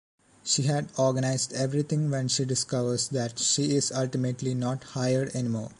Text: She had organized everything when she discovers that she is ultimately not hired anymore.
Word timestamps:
She 0.43 0.63
had 0.63 0.89
organized 0.97 1.53
everything 1.53 2.09
when 2.09 2.27
she 2.27 2.43
discovers 2.43 3.09
that 3.09 3.37
she 3.37 3.75
is 3.75 3.91
ultimately 3.91 4.55
not 4.55 4.83
hired 4.83 5.29
anymore. 5.35 5.69